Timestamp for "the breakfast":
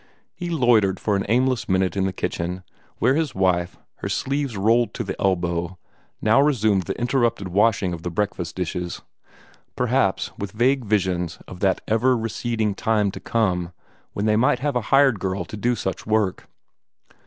8.01-8.55